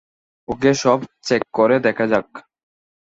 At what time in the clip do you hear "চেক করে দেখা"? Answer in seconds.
1.21-2.05